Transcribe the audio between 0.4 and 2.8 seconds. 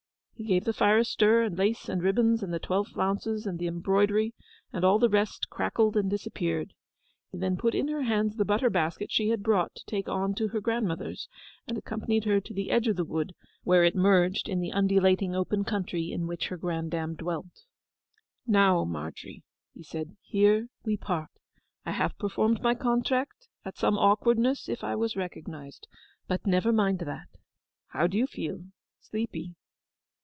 He gave the fire a stir, and lace and ribbons, and the